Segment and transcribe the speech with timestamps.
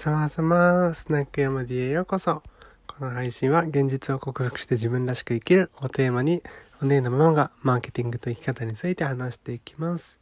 [0.00, 2.42] さまざま、スナック山 D へようこそ。
[2.86, 6.42] この配信は現実を克服して自分らしく生きるをテーマに、
[6.80, 10.16] お姉のママがマーケティングと生き方について話していきます。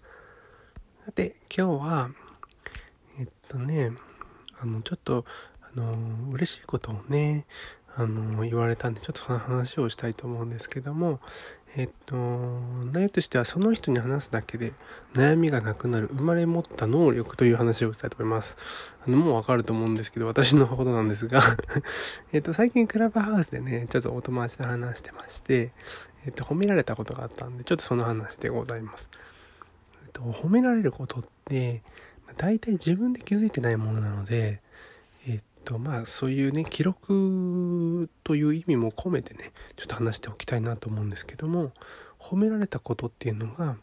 [1.04, 2.10] さて、今日は、
[3.20, 3.92] えっとね、
[4.60, 5.24] あの、ちょっと、
[5.62, 5.96] あの、
[6.32, 7.46] 嬉しいことをね、
[7.98, 11.18] あの、言われたんで、ちょっとその話をしたいと思うんですけども、
[11.76, 12.14] えっと、
[12.92, 14.72] 内容としてはその人に話すだけで
[15.14, 18.56] 悩みがなくなる生まれ持った能力という話をしたいと思います。
[19.04, 21.42] あの、もうわかると思うんですけど、私のことなんですが
[22.32, 25.72] えっと、最近クラブハウスでね、ちょっとお友達と話してまして、
[26.24, 29.10] えっと、褒められたことがあったんで、ちょっとその話でございます。
[30.06, 31.82] えっと、褒められることって、
[32.36, 34.62] 大体自分で気づいてないものなので、
[35.68, 41.72] とまあそういうね記録という意味も込めてねちょっと話しておきたいなと思うんですけども
[42.18, 43.76] 褒められたことっていうのが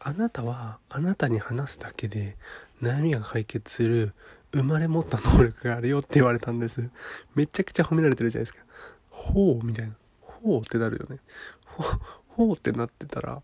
[0.00, 2.36] あなたはあなたに話すだけで
[2.82, 4.14] 悩みが解決する
[4.52, 6.90] 生まれ持った能力があるよって言われたんです。
[7.36, 8.58] めちゃくちゃ褒められてるじゃないですか。
[9.08, 9.94] ほうみたいな。
[10.20, 11.20] ほうってなるよね。
[12.28, 13.40] ほうってなってたら、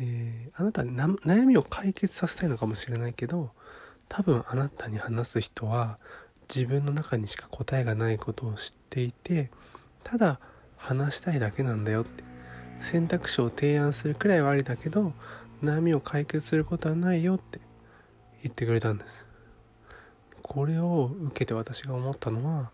[0.00, 3.50] えー、あなたに悩みを解決させたいのかもしれないけど
[4.08, 5.98] 多分あなたに話す人は
[6.52, 9.50] 自分の中にしか答えがないことを知っていて
[10.02, 10.40] ただ
[10.76, 12.24] 話したいだけなんだよって。
[12.80, 15.12] 選択肢を提案するくらいはありだけど
[15.62, 17.60] 悩みを解決することはないよって
[18.42, 19.26] 言ってくれたんです。
[20.42, 22.70] これを受けて私が思ったのは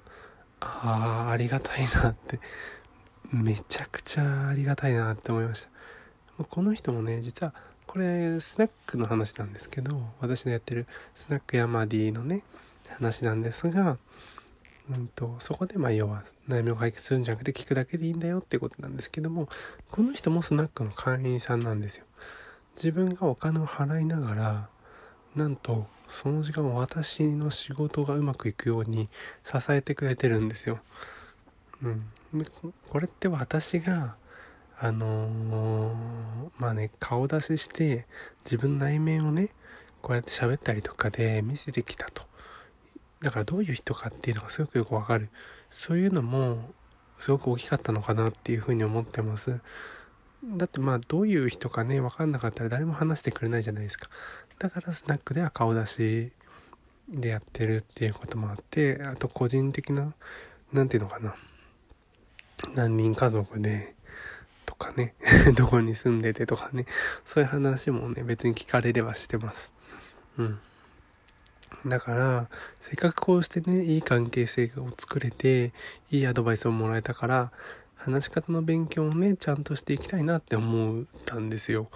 [0.60, 2.38] ああありがたいなって。
[3.32, 5.66] めちゃくちゃありがたいなって思いまし
[6.38, 6.44] た。
[6.44, 7.52] この人もね実は
[7.88, 12.44] これスナックの話なんですけど私のやってるスナックヤマディのね
[12.92, 13.98] 話なんですが、
[14.90, 19.48] うんと、そこでまあ要は悩みを解決するんじゃなくて聞くだけでいいんだよってことなんですけども
[19.90, 22.04] この人もスナックの会員さんなんですよ。
[22.76, 24.68] 自分がお金を払いながら
[25.34, 29.08] なんとその時間を私の仕事がうまくいくように
[29.44, 30.78] 支えてくれてるんですよ、
[31.82, 32.06] うん、
[32.88, 34.14] これって私が
[34.78, 38.06] あのー、まあね顔出しして
[38.44, 39.48] 自分内面をね
[40.02, 42.25] こうやって喋ったりとかで見せてきたと。
[43.20, 45.28] だからどういう人かっていうのがすごくよくわかる。
[45.70, 46.58] そういうのも
[47.18, 49.58] すごく大きかったのかなっていうふうに思ってます。
[50.44, 54.08] だってまあどういう人かね分かんなかったら誰も話してくれないじゃないですか。
[54.58, 56.32] だからスナックでは顔出し
[57.08, 60.12] でやってるっていうこともあってあと個人的な
[60.72, 61.34] 何て言うのかな。
[62.74, 63.94] 何人家族で
[64.66, 65.14] とかね。
[65.56, 66.86] どこに住んでてとかね。
[67.24, 69.72] そういう話もね別に聞かれればしてます。
[70.38, 70.60] うん。
[71.84, 72.48] だから、
[72.82, 75.72] せっかくこうしてね、いい関係性を作れて、
[76.10, 77.52] いいアドバイスをもらえたから、
[77.96, 81.88] 話し方の勉強をね、ちゃんとしていきたいなって思ったんですよ。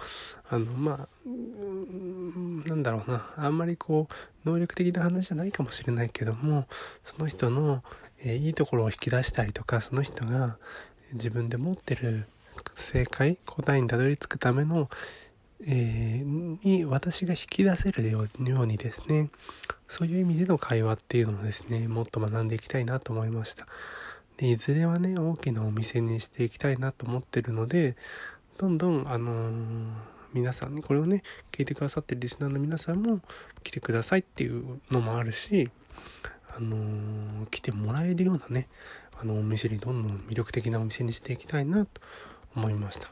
[0.49, 4.09] あの、まあ、なんだろうな、あんまりこ
[4.45, 6.67] う、能力的な話じゃないかもしれないけども、
[7.03, 7.81] その人の、
[8.19, 10.57] えー、いいところを引き出したりとか、その人が
[11.13, 12.27] 自分で持ってる
[12.75, 14.89] 正解、答えにたどり着くための、
[15.65, 16.25] えー、
[16.63, 19.29] に私が引き出せるようにですね、
[19.87, 23.65] そういう意味での会話っていうのをですね、もっと学んでいきたいなと思いました。
[24.37, 27.95] でいずれはね、大きなお店にしていきたいなと思ってるので、
[28.57, 29.51] どんどん、あのー、
[30.33, 33.21] 皆さんに、これをね、聞いてくださってるリスナーの皆さんも
[33.63, 35.69] 来てくださいっていうのもあるし、
[36.55, 38.67] あのー、来てもらえるようなね、
[39.19, 42.01] あの、お店にどんどん魅力的なお店にしていきたいなと
[42.55, 43.11] 思いました。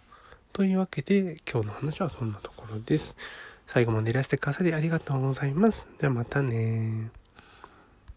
[0.53, 3.16] というわけで今日の話はそんなところです。
[3.68, 5.88] 最後までいらしてくださりありがとうございます。
[6.00, 7.12] ではまたね